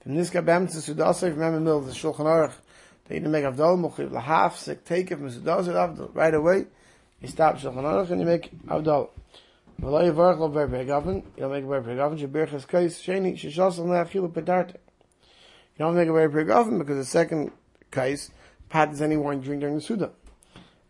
From 0.02 0.16
this 0.16 0.30
Gabam 0.30 0.68
to 0.68 0.78
Sudasa, 0.78 1.22
remember 1.22 1.46
in 1.46 1.52
the 1.54 1.60
middle 1.60 1.78
of 1.78 1.86
the 1.86 1.92
Shulchan 1.92 2.26
Aruch, 2.26 2.54
you 3.08 3.20
didn't 3.20 3.30
make 3.30 3.44
Avdala, 3.44 3.78
Muchiv 3.78 4.10
Lahaf, 4.10 4.56
Sik 4.56 4.84
Take 4.84 5.12
it 5.12 5.16
from 5.18 5.30
Sudasa, 5.30 6.10
right 6.12 6.34
away, 6.34 6.66
you 7.20 7.28
stop 7.28 7.58
Shulchan 7.58 7.84
Aruch 7.84 8.10
and 8.10 8.20
you 8.20 8.26
make 8.26 8.50
Avdala. 8.66 9.10
V'lo 9.82 10.10
Yivarach 10.10 10.38
Lo 10.38 10.48
Ber 10.48 10.68
Begavan, 10.68 11.24
you 11.36 11.42
don't 11.42 11.52
make 11.52 11.64
a 11.64 11.66
Begavan, 11.66 12.18
She 12.18 12.26
Birchas 12.26 12.66
Kais, 12.66 13.02
Sheni, 13.02 13.34
Shishasal 13.34 13.84
Ne'achilu 13.84 14.32
Pedarte. 14.32 14.76
You 15.76 15.78
don't 15.78 15.96
make 15.96 16.08
a 16.08 16.12
Ber 16.12 16.28
Begavan 16.28 16.78
because 16.78 16.96
the 16.96 17.04
second 17.04 17.50
Kais, 17.90 18.30
Pat 18.68 18.92
is 18.92 19.00
wine 19.00 19.40
drink 19.40 19.60
during 19.60 19.74
the 19.74 19.80
Suda 19.80 20.12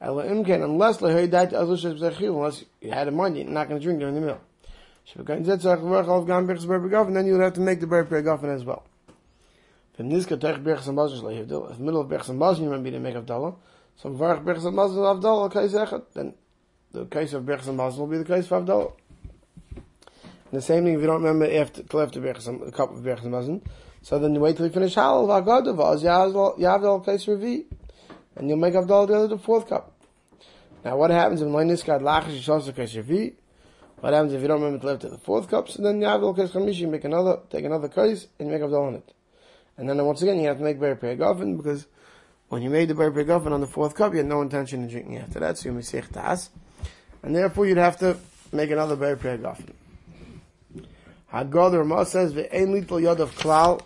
unless 0.03 1.01
unless 1.01 2.65
you 2.81 2.91
had 2.91 3.09
a 3.09 3.11
money, 3.11 3.43
you're 3.43 3.51
not 3.51 3.69
going 3.69 3.81
to 3.81 3.85
drink 3.85 4.01
during 4.01 4.15
the 4.17 4.21
meal. 4.21 4.41
And 5.15 5.27
then 7.17 7.27
you 7.27 7.33
would 7.33 7.43
have 7.43 7.55
to 7.55 7.61
make 7.61 7.81
the 7.81 7.87
ber 7.87 8.05
pegafen 8.05 8.55
as 8.55 8.65
well. 8.65 8.85
If 9.95 10.01
in 10.01 10.09
the 10.09 10.17
middle 11.79 12.01
of 12.01 12.09
berchs 12.09 12.29
and 12.29 12.39
mazon 12.39 12.65
you 12.65 12.71
might 12.71 12.83
be 12.83 12.91
to 12.91 12.99
make 12.99 13.15
avdallah, 13.15 13.55
so 13.97 14.11
varach 14.11 14.43
berchs 14.45 14.65
and 14.65 14.77
mazon 14.77 15.05
avdallah 15.05 15.53
kais 15.53 15.75
echet, 15.75 16.03
then 16.15 16.35
the 16.93 17.07
case 17.07 17.33
of 17.33 17.45
berchs 17.45 17.67
and 17.67 17.77
mazon 17.77 18.01
will 18.01 18.07
be 18.07 18.19
the 18.19 18.25
case 18.25 18.47
for 18.47 18.61
avdallah. 18.61 18.93
And 19.75 19.83
the 20.53 20.63
same 20.63 20.85
thing 20.85 20.95
if 20.95 21.01
you 21.01 21.07
don't 21.07 21.23
remember 21.23 21.53
after 21.61 21.83
till 21.83 22.01
after 22.01 22.21
berchs 22.21 22.47
a 22.47 22.71
cup 22.73 22.93
of 22.93 23.03
berchs 23.03 23.23
and 23.23 23.33
mazon, 23.33 23.63
so 24.03 24.19
then 24.19 24.35
you 24.35 24.41
wait 24.41 24.57
till 24.57 24.67
you 24.67 24.73
finish 24.73 24.95
halal 24.95 25.27
v'agadav, 25.27 25.95
as 25.95 26.03
yavdal 26.03 27.05
case 27.05 27.27
revi, 27.27 27.65
and 28.37 28.49
you'll 28.49 28.59
make 28.59 28.75
avdallah 28.75 29.09
the 29.09 29.15
other 29.15 29.29
the 29.29 29.39
fourth 29.39 29.69
cup. 29.69 29.93
Now, 30.85 30.97
what 30.97 31.11
happens 31.11 31.41
if 31.41 31.49
Loinis 31.49 31.85
got 31.85 32.03
lachish 32.03 32.47
shosha 32.47 32.73
keshavi? 32.73 33.35
What 34.01 34.13
happens 34.13 34.33
if 34.33 34.43
you 34.43 34.49
don't 34.49 34.61
remember 34.61 34.85
lift 34.85 35.03
to 35.03 35.11
the 35.11 35.19
fourth 35.19 35.49
cup? 35.49 35.69
So 35.69 35.81
then 35.81 36.03
have 36.03 36.21
the 36.21 36.33
chamishi, 36.33 36.79
you 36.79 36.89
make 36.89 37.05
another, 37.05 37.39
take 37.51 37.65
another 37.65 37.89
kais, 37.89 38.27
and 38.39 38.49
you 38.49 38.55
make 38.55 38.63
avdol 38.63 38.89
on 38.89 38.95
it. 38.97 39.15
And 39.77 39.89
then 39.89 40.05
once 40.05 40.23
again, 40.23 40.41
you 40.41 40.49
have 40.49 40.59
to 40.59 40.65
make 40.65 40.79
very 40.79 40.97
payagavin 40.97 41.57
because 41.57 41.87
when 42.49 42.63
you 42.63 42.69
made 42.69 42.89
the 42.89 42.95
Bar 42.95 43.11
Gafen 43.11 43.53
on 43.53 43.61
the 43.61 43.67
fourth 43.67 43.95
cup, 43.95 44.13
you 44.13 44.19
had 44.19 44.27
no 44.27 44.43
intention 44.43 44.85
of 44.85 44.91
drinking 44.91 45.19
after 45.19 45.41
that, 45.41 45.57
so 45.57 45.71
you 45.71 45.75
Mesech 45.75 46.11
Tas. 46.13 46.51
And 47.23 47.35
therefore 47.37 47.67
you'd 47.67 47.79
have 47.79 47.99
to 47.99 48.17
make 48.53 48.71
another 48.71 48.97
Bar 48.97 49.17
Gafen. 49.17 49.71
Haggadah 51.33 51.71
the 51.71 51.79
Ramah 51.79 52.05
says, 52.07 52.35
Ve'en 52.35 52.73
little 52.73 52.99
yad 52.99 53.19
of 53.19 53.35
klal, 53.37 53.81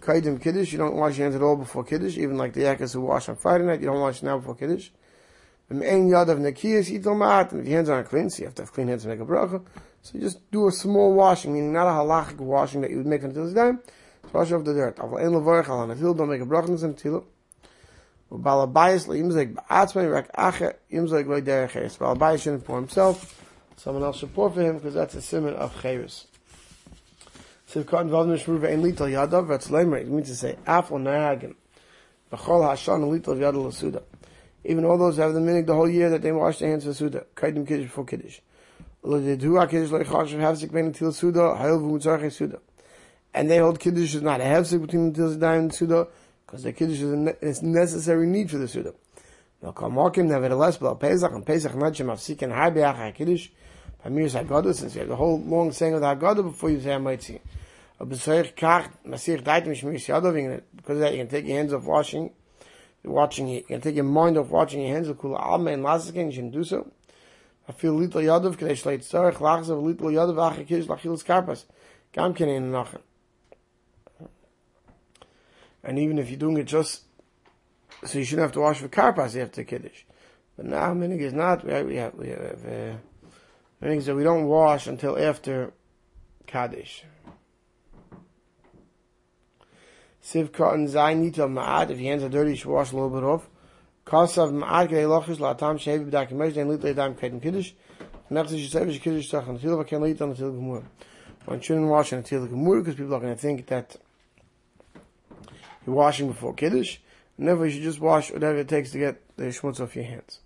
kaidim 0.00 0.42
kiddush, 0.42 0.72
you 0.72 0.78
don't 0.78 0.96
wash 0.96 1.16
your 1.16 1.26
hands 1.26 1.36
at 1.36 1.42
all 1.42 1.56
before 1.56 1.84
kiddush, 1.84 2.16
even 2.16 2.36
like 2.36 2.54
the 2.54 2.62
yakas 2.62 2.94
who 2.94 3.02
wash 3.02 3.28
on 3.28 3.36
Friday 3.36 3.64
night, 3.64 3.80
you 3.80 3.86
don't 3.86 4.00
wash 4.00 4.22
now 4.22 4.38
before 4.38 4.56
kiddush. 4.56 4.90
Ve'en 5.70 6.10
yad 6.10 6.28
of 6.28 6.38
nekiyas, 6.38 6.90
ma'at, 6.90 7.52
and 7.52 7.60
if 7.60 7.68
your 7.68 7.76
hands 7.76 7.88
aren't 7.88 8.08
clean, 8.08 8.28
so 8.28 8.40
you 8.40 8.46
have 8.46 8.54
to 8.56 8.62
have 8.62 8.72
clean 8.72 8.88
hands 8.88 9.02
to 9.02 9.08
make 9.08 9.20
a 9.20 9.24
bracha, 9.24 9.64
so 10.02 10.10
you 10.14 10.20
just 10.20 10.50
do 10.50 10.66
a 10.66 10.72
small 10.72 11.12
washing, 11.12 11.52
meaning 11.52 11.72
not 11.72 11.86
a 11.86 11.90
halachic 11.90 12.38
washing 12.38 12.80
that 12.80 12.90
you 12.90 12.96
would 12.96 13.06
make 13.06 13.22
until 13.22 13.44
this 13.44 13.54
just 13.54 14.34
wash 14.34 14.50
off 14.50 14.64
the 14.64 14.74
dirt. 14.74 14.96
Aval 14.96 15.20
ein 15.20 15.30
levarech 15.30 15.68
al 15.68 15.86
anatil, 15.86 16.16
don't 16.16 16.30
make 16.30 16.40
a 16.40 16.46
bracha 16.46 16.66
in 16.66 16.72
the 16.72 17.22
Balabayas 18.32 19.06
leimzeg 19.08 19.54
ba'atzmei 19.54 20.10
rak 20.10 20.30
ache 20.34 20.76
yimzeg 20.90 21.26
lo 21.26 21.40
derech. 21.40 21.98
Balabayas 21.98 22.42
shouldn't 22.42 22.64
pour 22.64 22.76
himself. 22.76 23.38
Someone 23.76 24.04
else 24.04 24.18
should 24.18 24.34
pour 24.34 24.50
for 24.50 24.62
him 24.62 24.76
because 24.76 24.94
that's 24.94 25.14
a 25.14 25.20
simon 25.20 25.54
of 25.54 25.78
cheres. 25.82 26.26
Sivkot 27.68 28.02
involved 28.02 28.30
in 28.30 28.36
yadav. 28.38 30.00
It 30.00 30.08
means 30.08 30.28
to 30.28 30.36
say 30.36 30.56
l'suda. 32.32 34.02
Even 34.64 34.84
all 34.84 34.96
those 34.96 35.16
have 35.16 35.34
the 35.34 35.40
minig 35.40 35.66
the 35.66 35.74
whole 35.74 35.88
year 35.88 36.08
that 36.08 36.22
they 36.22 36.32
wash 36.32 36.60
their 36.60 36.70
hands 36.70 36.84
for 36.84 36.94
suda. 36.94 37.26
Kaidim 37.34 37.66
kiddush 37.66 37.86
before 37.86 38.04
kiddush. 38.04 38.40
And 43.34 43.50
they 43.50 43.58
hold 43.58 43.80
kiddush 43.80 44.14
is 44.14 44.22
not 44.22 44.40
a 44.40 44.44
havzik 44.44 44.80
between 44.80 45.06
until 45.06 45.34
zedayim 45.36 45.58
and 45.58 45.74
suda 45.74 46.06
because 46.52 46.64
the 46.64 46.72
kiddush 46.74 47.00
is 47.00 47.10
a, 47.10 47.16
ne- 47.16 47.34
is 47.40 47.62
necessary 47.62 48.26
need 48.26 48.50
for 48.50 48.58
the 48.58 48.68
suda. 48.68 48.92
Nevertheless, 49.62 50.76
but 50.76 51.00
Pesach 51.00 51.32
and 51.32 51.46
Pesach 51.46 51.74
not 51.74 51.94
shemafsik 51.94 52.42
and 52.42 52.52
high 52.52 52.68
be'ach 52.68 53.14
kiddush. 53.14 53.48
Pamir 54.04 54.26
Haggadah, 54.26 54.74
since 54.74 54.94
you 54.94 55.00
have 55.00 55.08
the 55.08 55.16
whole 55.16 55.40
long 55.40 55.72
saying 55.72 55.94
of 55.94 56.02
the 56.02 56.14
Haggadah 56.14 56.42
before 56.42 56.68
you 56.68 56.78
say 56.78 56.90
Hamaitzi. 56.90 57.40
Because 57.98 58.28
of 58.28 58.36
that, 60.98 61.12
you 61.12 61.18
can 61.18 61.28
take 61.28 61.46
your 61.46 61.56
hands 61.56 61.72
off 61.72 61.84
washing, 61.84 62.30
watching 63.02 63.48
it. 63.48 63.62
You 63.62 63.68
can 63.68 63.80
take 63.80 63.94
your 63.94 64.04
mind 64.04 64.36
off 64.36 64.48
watching 64.50 64.82
your 64.82 64.94
hands. 64.94 65.08
Kula 65.08 65.40
alma 65.40 65.70
and 65.70 65.82
lasikin, 65.82 66.26
you 66.26 66.32
shouldn't 66.32 66.52
do 66.52 66.64
so. 66.64 66.90
I 67.66 67.72
feel 67.72 67.94
little 67.94 68.20
yadav, 68.20 68.58
kadesh 68.58 68.84
leit 68.84 69.00
tzarech, 69.00 69.36
lachzav 69.36 69.82
little 69.82 70.08
yadav, 70.08 70.52
achi 70.52 70.64
kish, 70.64 70.84
lachilas 70.84 71.24
karpas. 71.24 71.64
Gam 72.12 72.34
kenein 72.34 72.70
nachem. 72.70 73.00
And 75.84 75.98
even 75.98 76.18
if 76.18 76.30
you're 76.30 76.38
doing 76.38 76.56
it 76.58 76.64
just, 76.64 77.02
so 78.04 78.18
you 78.18 78.24
shouldn't 78.24 78.44
have 78.44 78.52
to 78.52 78.60
wash 78.60 78.78
for 78.78 78.88
karpas 78.88 79.40
after 79.40 79.64
kiddush. 79.64 80.04
But 80.56 80.66
now 80.66 80.94
minig 80.94 81.20
is 81.20 81.32
not, 81.32 81.68
have, 81.68 81.86
we 81.86 81.96
have, 81.96 82.14
we 82.14 82.28
have, 82.28 82.64
uh, 82.66 82.96
minig 83.84 84.04
that 84.04 84.14
we 84.14 84.22
don't 84.22 84.46
wash 84.46 84.86
until 84.86 85.18
after 85.18 85.72
kaddish. 86.46 87.04
Sivka 90.22 90.74
and 90.74 90.88
Zayin 90.88 91.28
Nitel 91.28 91.50
Ma'at, 91.50 91.90
if 91.90 91.98
your 91.98 92.10
hands 92.10 92.22
are 92.22 92.28
dirty, 92.28 92.50
you 92.50 92.56
should 92.56 92.70
wash 92.70 92.92
a 92.92 92.94
little 92.94 93.10
bit 93.10 93.24
off. 93.24 93.48
Kasav 94.06 94.52
Ma'at 94.52 94.88
Kei 94.88 95.02
Lochish 95.02 95.38
La'atam 95.38 95.76
Shehevi 95.78 96.08
B'dak 96.08 96.30
Yemesh, 96.30 96.54
then 96.54 96.68
Litle 96.68 96.94
Yadam 96.94 97.18
Kedem 97.18 97.42
Kiddush. 97.42 97.72
Nechzish 98.30 98.68
Yisef 98.68 98.86
Yish 98.86 99.00
Kiddush 99.00 99.30
Tach 99.30 99.44
Natil, 99.46 99.84
Vaken 99.84 100.00
Litle 100.00 100.28
Natil 100.28 100.54
Gemur. 100.54 100.84
One 101.46 101.60
shouldn't 101.60 101.88
wash 101.88 102.10
Natil 102.10 102.48
Gemur, 102.48 102.78
because 102.80 102.94
people 102.94 103.14
are 103.16 103.20
going 103.20 103.34
to 103.34 103.40
think 103.40 103.66
that 103.66 103.96
you're 105.86 105.96
washing 105.96 106.28
before 106.28 106.54
Kiddush. 106.54 106.98
Never, 107.38 107.66
you 107.66 107.72
should 107.72 107.82
just 107.82 108.00
wash 108.00 108.30
whatever 108.30 108.58
it 108.58 108.68
takes 108.68 108.92
to 108.92 108.98
get 108.98 109.36
the 109.36 109.44
schmutz 109.44 109.80
off 109.80 109.96
your 109.96 110.04
hands. 110.04 110.40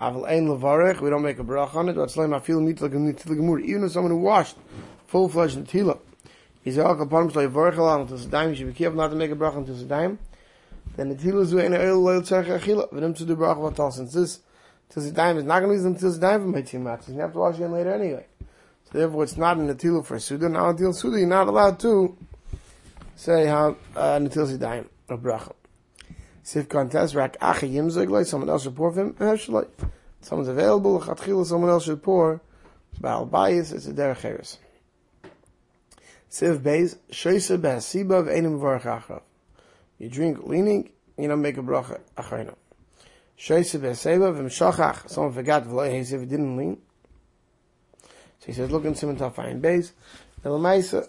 Aval 0.00 0.28
Ein 0.28 0.48
Levarech, 0.48 1.00
we 1.00 1.10
don't 1.10 1.22
make 1.22 1.38
a 1.38 1.44
brach 1.44 1.74
on 1.74 1.88
it, 1.88 1.94
but 1.94 2.08
Sleim 2.08 2.36
Afil 2.36 2.60
Mitel 2.60 2.90
Gemur, 2.90 3.60
even 3.60 3.84
if 3.84 3.92
someone 3.92 4.10
who 4.10 4.18
washed 4.18 4.56
full-fledged 5.06 5.58
Natilah, 5.58 5.98
He's 6.64 6.78
all 6.78 7.00
upon 7.00 7.24
him, 7.24 7.30
so 7.30 7.48
Yivarech 7.48 8.00
until 8.02 8.18
Sedayim, 8.18 8.50
you 8.50 8.54
should 8.56 8.66
be 8.68 8.72
careful 8.72 8.98
not 8.98 9.08
to 9.08 9.16
make 9.16 9.32
a 9.32 9.36
bracha 9.36 9.56
until 9.58 9.74
Sedayim. 9.74 10.18
Then 10.96 11.08
the 11.08 11.16
Tilu 11.16 11.44
Zu 11.44 11.60
Ein 11.60 11.74
Eil 11.74 12.00
Leil 12.00 12.22
Tzarech 12.22 12.60
Achila, 12.60 12.92
him 12.92 13.14
to 13.14 13.24
do 13.24 13.36
bracha 13.36 13.72
Vatal, 13.72 13.92
since 13.92 14.12
this, 14.12 14.40
till 14.88 15.02
Sedayim 15.02 15.38
is 15.38 15.44
not 15.44 15.60
going 15.60 15.70
to 15.70 15.74
use 15.74 15.82
them 15.82 15.96
till 15.96 16.12
Sedayim 16.12 16.52
for 16.52 16.60
Meitzim 16.60 16.82
Matzah, 16.82 17.06
to 17.06 17.14
have 17.14 17.32
to 17.32 17.38
wash 17.38 17.56
again 17.56 17.72
later 17.72 17.92
anyway. 17.92 18.26
So 18.84 18.98
therefore 18.98 19.24
it's 19.24 19.36
not 19.36 19.58
in 19.58 19.66
the 19.66 19.74
Tilu 19.74 20.04
for 20.04 20.20
Suda, 20.20 20.48
now 20.48 20.70
until 20.70 20.92
Suda 20.92 21.18
you're 21.18 21.26
not 21.26 21.48
allowed 21.48 21.80
to 21.80 22.16
say 23.22 23.46
how, 23.46 23.76
uh, 23.94 24.18
until 24.20 24.48
Sedayim, 24.48 24.86
a 25.08 25.16
bracha. 25.16 25.52
Sif 26.42 26.68
contest, 26.68 27.14
Rak 27.14 27.36
Achi 27.40 27.68
Yimzeg 27.68 28.10
Loi, 28.10 28.24
someone 28.24 28.50
else 28.50 28.64
should 28.64 28.74
pour 28.74 28.92
for 28.92 29.00
him. 29.00 29.14
Someone's 30.20 30.48
available, 30.48 31.00
someone 31.44 31.70
else 31.70 31.84
should 31.84 32.02
pour, 32.02 32.40
Baal 33.00 33.28
Bayis, 33.28 33.72
it's 33.72 33.86
a 33.86 33.92
Derech 33.92 34.22
Heres. 34.22 34.58
Siv 36.28 36.58
Beis, 36.58 36.96
Shoyse 37.12 37.56
Behasiba 37.60 38.24
V'enim 38.26 38.58
Varach 38.58 38.82
Achrav. 38.82 39.22
You 39.98 40.08
drink 40.08 40.44
leaning, 40.44 40.90
you 41.16 41.28
don't 41.28 41.42
make 41.42 41.58
a 41.58 41.62
bracha 41.62 42.00
achrayna. 42.16 42.56
Shoyse 43.38 43.78
Behasiba 43.78 44.34
V'mshachach, 44.36 45.08
someone 45.08 45.32
forgot 45.32 45.62
V'loi 45.64 45.92
Hesiv, 45.92 46.28
didn't 46.28 46.56
lean. 46.56 46.78
So 48.40 48.46
he 48.46 48.52
says, 48.52 48.72
look 48.72 48.84
in 48.84 48.96
Simon 48.96 49.16
Tafayin 49.16 49.60
Beis. 49.60 49.92
Now 50.44 50.52
Lamaisa, 50.52 51.06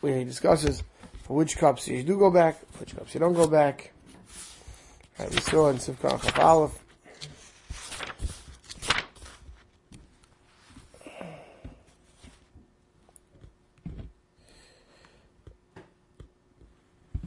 where 0.00 0.16
he 0.16 0.24
discusses 0.24 0.82
for 1.30 1.36
which 1.36 1.56
cups 1.58 1.86
you 1.86 2.02
do 2.02 2.18
go 2.18 2.28
back, 2.28 2.58
which 2.80 2.96
cups 2.96 3.14
you 3.14 3.20
don't 3.20 3.34
go 3.34 3.46
back. 3.46 3.92
Right, 5.16 5.30
we 5.30 5.38
saw 5.38 5.68
in 5.68 5.76
Sivkar 5.76 6.20
Chaf 6.20 6.36
Aleph, 6.40 6.76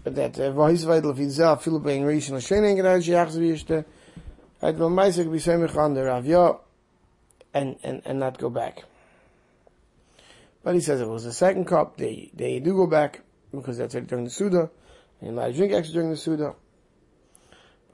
but 0.03 0.15
that 0.15 0.37
uh, 0.37 0.51
on 5.77 5.93
the 5.93 6.03
Rav 6.03 6.59
and 7.53 7.77
and 7.81 8.01
and 8.03 8.19
not 8.19 8.37
go 8.37 8.49
back. 8.49 8.83
But 10.61 10.75
he 10.75 10.81
says 10.81 10.99
it 10.99 11.07
was 11.07 11.23
the 11.23 11.31
second 11.31 11.67
cup 11.67 11.95
they 11.95 12.31
they 12.33 12.59
do 12.59 12.73
go 12.73 12.85
back 12.85 13.21
because 13.53 13.77
that's 13.77 13.95
it 13.95 14.07
during 14.07 14.25
the 14.25 14.31
suda 14.31 14.69
and 15.21 15.39
I 15.39 15.51
drink 15.51 15.73
extra 15.73 15.93
during 15.93 16.09
the 16.09 16.17
suda 16.17 16.55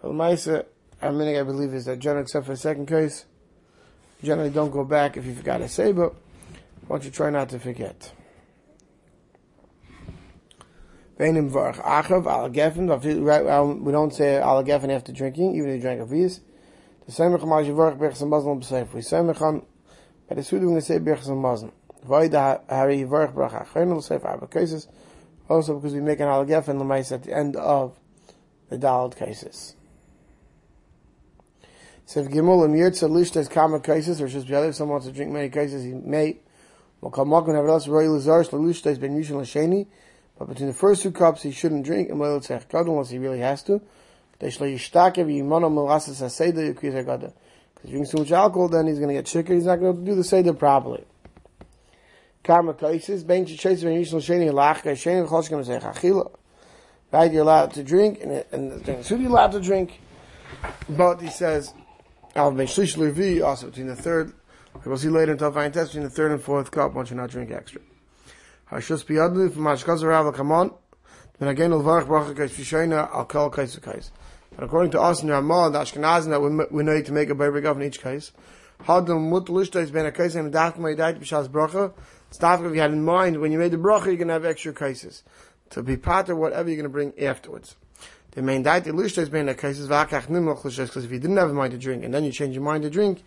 but 0.02 0.12
meistens 0.12 0.66
I 1.02 1.12
mean 1.12 1.36
I 1.36 1.44
believe 1.44 1.74
is 1.74 1.86
that 1.86 2.00
general 2.00 2.24
except 2.24 2.46
for 2.46 2.54
the 2.54 2.58
second 2.58 2.88
case 2.88 3.26
generally 4.24 4.50
don't 4.50 4.72
go 4.72 4.84
back 4.84 5.18
if 5.18 5.26
you 5.26 5.34
forgot 5.36 5.58
to 5.58 5.70
say 5.70 5.92
but 5.92 6.14
why 6.90 6.98
don't 6.98 7.06
you 7.06 7.12
try 7.12 7.30
not 7.30 7.50
to 7.50 7.60
forget. 7.60 8.12
We 11.20 11.26
don't 11.28 11.52
say 14.12 14.38
al 14.38 14.64
gefen 14.64 14.90
after 14.90 15.12
drinking, 15.12 15.56
even 15.56 15.70
if 15.70 15.76
you 15.76 15.82
drank 15.82 16.02
a 16.02 16.06
vias. 16.06 16.40
The 17.06 17.12
same 17.12 17.38
chamash 17.38 17.68
yivarach 17.68 18.00
berchas 18.00 18.24
mazon 18.28 18.60
b'seif. 18.60 18.92
We 18.94 19.02
say 19.04 19.18
mechan, 19.18 19.64
by 20.28 20.36
the 20.36 20.44
suda 20.44 20.66
we 20.66 20.80
say 20.80 20.98
berchas 20.98 21.28
mazon. 21.28 21.72
Vayda 22.08 22.62
hari 22.68 23.04
yivarach 23.04 23.34
berach 23.34 23.68
achrein 23.68 23.96
l'seif 23.96 24.24
arba 24.26 24.48
cases. 24.48 24.88
Also 25.50 25.76
because 25.76 25.94
we 25.94 26.00
make 26.00 26.20
an 26.20 26.28
al 26.28 26.46
gefen 26.46 26.80
l'mais 26.80 27.12
at 27.12 27.24
the 27.24 27.36
end 27.36 27.56
of 27.58 28.00
the 28.70 28.78
dalad 28.78 29.18
cases. 29.18 29.76
So 32.06 32.22
if 32.22 32.28
Gimel 32.30 32.66
and 32.66 32.74
Yirtza 32.74 33.10
Lishta 33.10 33.48
kama 33.50 33.80
cases, 33.80 34.22
or 34.22 34.28
just 34.28 34.50
if 34.50 34.76
someone 34.76 34.94
wants 34.94 35.08
to 35.08 35.14
drink 35.14 35.32
many 35.32 35.50
cases, 35.50 35.84
he 35.84 35.94
may. 35.94 36.38
Well, 37.02 37.12
Kamakon 37.12 37.54
nevertheless, 37.54 37.88
Roy 37.88 38.10
Lazar's 38.10 38.50
Lishta 38.50 38.86
has 38.86 38.98
been 38.98 39.16
usually 39.16 39.46
Sheni. 39.46 39.86
But 40.40 40.48
between 40.48 40.70
the 40.70 40.74
first 40.74 41.04
two 41.04 41.12
cups, 41.12 41.44
he 41.44 41.52
shouldn't 41.52 41.86
drink 41.86 42.10
unless 42.10 42.48
he 43.10 43.18
really 43.18 43.40
has 43.40 43.62
to. 43.64 43.82
Because 44.40 44.56
if 44.56 44.62
he 47.82 47.90
drinks 47.92 48.10
too 48.10 48.18
much 48.18 48.32
alcohol, 48.32 48.70
then 48.70 48.88
he's 48.88 49.00
going 49.00 49.10
to 49.10 49.14
get 49.14 49.28
sicker. 49.28 49.54
He's 49.54 49.66
not 49.66 49.80
going 49.82 49.98
to 49.98 50.02
do 50.04 50.16
the 50.16 50.24
seder 50.24 50.54
properly. 50.54 51.06
Cases, 52.50 53.24
ben. 53.24 53.46
Right, 57.12 57.32
you're 57.32 57.42
allowed 57.42 57.74
to 57.74 57.84
drink, 57.84 58.20
and 58.24 58.44
and 58.52 58.72
the 58.72 59.18
you're 59.20 59.30
allowed 59.30 59.52
to 59.52 59.60
drink. 59.60 60.00
But 60.90 61.22
he 61.22 61.30
says, 61.30 61.74
shlish 62.36 62.98
levi 62.98 63.42
also 63.42 63.68
between 63.68 63.86
the 63.86 63.96
third. 63.96 64.34
We'll 64.84 64.98
see 64.98 65.10
later 65.10 65.34
until 65.34 65.52
fine 65.52 65.72
test 65.72 65.92
between 65.92 66.06
the 66.06 66.10
third 66.10 66.32
and 66.32 66.42
fourth 66.42 66.72
cup. 66.72 66.94
Once 66.94 67.12
you 67.12 67.16
not 67.18 67.30
drink 67.30 67.52
extra. 67.52 67.82
Rav 68.72 70.34
Kamon. 70.34 70.74
Then 71.38 71.50
again, 71.50 71.72
Kais 71.72 71.84
Al 73.14 73.50
Kais 73.52 73.80
Kais. 73.80 74.12
And 74.56 74.64
according 74.64 74.92
to 74.92 75.02
us 75.02 75.22
in 75.22 75.30
Ramah, 75.30 75.70
the 75.72 75.80
Ashkenazim 75.80 76.30
that 76.30 76.42
we, 76.42 76.50
know 76.84 77.02
to 77.02 77.14
make 77.14 77.30
a 77.30 77.36
Beber 77.36 77.62
Gav 77.62 77.78
in 77.78 77.84
each 77.88 78.02
case. 78.02 78.32
Hadam 78.86 79.92
Ben 79.92 80.06
a 80.06 80.12
case 80.12 80.36
and 80.36 80.52
Bishas. 80.54 81.48
Staff 82.32 82.62
if 82.62 82.74
you 82.74 82.82
had 82.82 82.92
in 82.92 83.04
mind 83.04 83.42
when 83.42 83.52
you 83.52 83.58
made 83.58 83.72
the 83.72 83.78
Bracha, 83.78 84.06
you're 84.06 84.16
going 84.16 84.28
to 84.28 84.34
have 84.34 84.46
extra 84.46 84.74
cases. 84.74 85.24
To 85.72 85.84
be 85.84 85.98
part 85.98 86.30
of 86.30 86.38
whatever 86.38 86.70
you're 86.70 86.78
going 86.78 86.84
to 86.84 86.90
bring 86.90 87.14
afterwards. 87.20 87.76
The 88.32 88.44
main 88.44 88.62
diet 88.62 88.86
is 88.86 89.30
being 89.30 89.50
a 89.50 89.56
case 89.56 89.80
vakach 89.80 90.28
nimloch 90.28 90.64
because 90.64 91.06
if 91.06 91.12
you 91.12 91.20
didn't 91.20 91.38
have 91.38 91.50
a 91.50 91.54
mind 91.54 91.72
to 91.72 91.80
drink 91.80 92.04
and 92.04 92.14
then 92.14 92.24
you 92.24 92.32
change 92.32 92.54
your 92.54 92.64
mind 92.64 92.84
to 92.84 92.90
drink, 92.90 93.24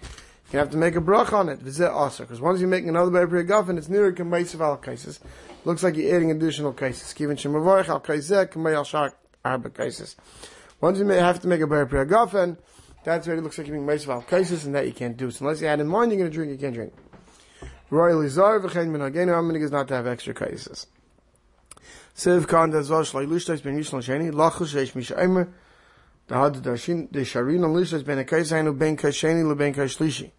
you 0.53 0.59
have 0.59 0.71
to 0.71 0.77
make 0.77 0.95
a 0.95 1.01
brach 1.01 1.33
on 1.33 1.49
it. 1.49 1.61
Vizet 1.61 1.91
also 1.91 2.23
because 2.23 2.41
once 2.41 2.61
you're 2.61 2.69
making 2.69 2.89
another 2.89 3.11
better 3.11 3.43
guffin, 3.43 3.79
it's 3.79 3.89
nearer 3.89 4.13
k'meisav 4.13 4.61
al 4.61 4.77
cases. 4.77 5.19
Looks 5.65 5.83
like 5.83 5.97
you're 5.97 6.15
adding 6.15 6.31
additional 6.31 6.73
cases. 6.73 7.13
Given 7.15 7.37
shemavarich 7.37 7.89
al 7.89 8.01
kaiseh 8.01 8.47
k'mei 8.47 8.75
al 8.75 8.85
shar 8.85 9.13
arba 9.45 9.71
cases. 9.71 10.15
Once 10.81 10.99
you 10.99 11.05
may 11.05 11.17
have 11.17 11.41
to 11.41 11.49
make 11.49 11.61
a 11.61 11.67
better 11.67 12.07
guffin, 12.07 12.57
that's 13.03 13.27
where 13.27 13.37
it 13.37 13.43
looks 13.43 13.59
like 13.59 13.67
you're 13.67 13.77
being 13.77 13.87
meisav 13.87 14.09
al 14.09 14.23
cases, 14.23 14.67
and 14.67 14.75
that 14.75 14.87
you 14.87 14.93
can't 14.93 15.17
do. 15.17 15.31
So 15.33 15.45
unless 15.45 15.61
you 15.61 15.67
had 15.67 15.81
in 15.81 15.89
mind 15.89 16.13
you're 16.13 16.21
going 16.21 16.31
to 16.31 16.35
drink, 16.35 16.53
you 16.53 16.59
can't 16.59 16.75
drink. 16.75 16.93
Royally 17.93 18.31
zar 18.31 18.59
v'chein 18.59 18.89
min 18.89 19.03
hagenu 19.03 19.35
aminig 19.35 19.63
is 19.63 19.71
not 19.71 19.87
to 19.89 19.95
have 19.95 20.07
extra 20.07 20.33
cases. 20.33 20.87
Siv 22.17 22.49
kan 22.49 22.71
das 22.71 22.89
was 22.89 23.13
shloi 23.13 23.27
lushtais 23.27 23.63
ben 23.63 23.79
yishlan 23.79 24.01
sheni 24.01 24.33
lachus 24.33 24.73
sheish 24.75 24.95
mish 24.95 25.11
eimer 25.11 25.49
da 26.27 26.45
had 26.45 26.63
da 26.63 26.75
shin 26.75 27.09
de 27.13 27.21
sharin 27.21 27.63
on 27.63 27.75
lushtais 27.75 28.03
ben 28.03 28.19
a 28.19 28.25
kaisen 28.25 28.65
u 28.65 28.73
ben 28.73 28.97
kasheni 28.97 29.47
le 29.47 29.55
ben 29.55 29.75
kashlishi 29.75 30.31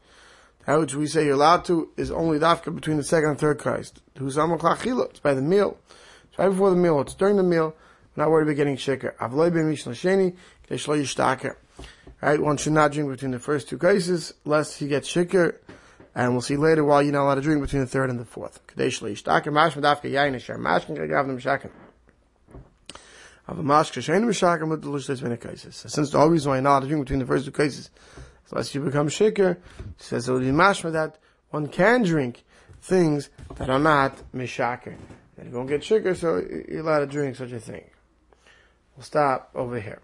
how 0.65 0.79
which 0.79 0.95
we 0.95 1.05
say 1.05 1.25
you're 1.25 1.35
allowed 1.35 1.63
to 1.65 1.91
is 1.95 2.09
only 2.09 2.39
dafka 2.39 2.73
between 2.73 2.97
the 2.97 3.03
second 3.03 3.31
and 3.31 3.39
third 3.39 3.59
Christ. 3.59 4.01
Who's 4.17 4.35
Chachila? 4.35 5.09
It's 5.09 5.19
by 5.19 5.35
the 5.35 5.41
meal. 5.41 5.77
It's 6.29 6.39
right 6.39 6.49
before 6.49 6.71
the 6.71 6.75
meal. 6.75 7.01
It's 7.01 7.13
during 7.13 7.35
the 7.35 7.43
meal. 7.43 7.75
We're 8.15 8.23
not 8.23 8.31
worried 8.31 8.47
about 8.47 8.55
getting 8.55 8.77
shaker. 8.77 9.15
Avloi 9.19 9.53
ben 9.53 9.69
mishna 9.69 9.91
sheni, 9.91 10.35
keshlo 10.67 10.99
yishtaker. 10.99 11.57
Right? 12.19 12.39
One 12.39 12.57
should 12.57 12.73
not 12.73 12.93
drink 12.93 13.11
between 13.11 13.31
the 13.31 13.39
first 13.39 13.67
two 13.67 13.77
cases, 13.77 14.33
lest 14.45 14.79
he 14.79 14.87
gets 14.87 15.07
shaker. 15.07 15.59
And 16.15 16.31
we'll 16.31 16.41
see 16.41 16.57
later 16.57 16.83
why 16.83 17.01
you're 17.01 17.13
not 17.13 17.23
allowed 17.23 17.35
to 17.35 17.41
drink 17.41 17.61
between 17.61 17.81
the 17.81 17.87
third 17.87 18.09
and 18.09 18.19
the 18.19 18.25
fourth. 18.25 18.65
Kadesh 18.67 18.99
yishtaker, 18.99 19.51
mash 19.51 19.73
medafka 19.75 20.11
yayin 20.11 20.35
asher, 20.35 20.57
mash 20.57 20.85
can 20.85 20.95
gav 20.95 21.27
them 21.27 21.39
shakin. 21.39 21.71
Av 23.47 23.59
a 23.59 23.63
mash 23.63 23.91
kashen 23.91 24.23
mishakim 24.23 24.69
with 24.69 24.83
the 24.83 24.87
lushtes 24.87 25.21
ben 25.21 25.35
cases. 25.37 25.75
Since 25.87 26.11
the 26.11 26.19
whole 26.19 26.29
reason 26.29 26.49
why 26.49 26.57
you're 26.57 26.61
not 26.61 26.71
allowed 26.71 26.79
to 26.81 26.87
drink 26.87 27.05
between 27.05 27.19
the 27.19 27.25
first 27.25 27.45
two 27.45 27.51
cases 27.51 27.89
unless 28.51 28.75
you 28.75 28.81
become 28.81 29.09
shaker, 29.09 29.57
says 29.97 30.29
it 30.29 30.31
would 30.31 30.43
be 30.43 30.49
mashma 30.49 30.91
that 30.93 31.17
one 31.49 31.67
can 31.67 32.03
drink 32.03 32.43
things 32.81 33.29
that 33.55 33.69
are 33.69 33.79
not 33.79 34.21
mishaker. 34.33 34.95
And 35.37 35.49
you 35.49 35.55
won't 35.55 35.69
get 35.69 35.83
shaker, 35.83 36.13
so 36.13 36.41
you're 36.67 36.81
allowed 36.81 36.99
to 36.99 37.07
drink 37.07 37.35
such 37.35 37.51
a 37.51 37.59
thing. 37.59 37.89
We'll 38.95 39.03
stop 39.03 39.49
over 39.55 39.79
here. 39.79 39.99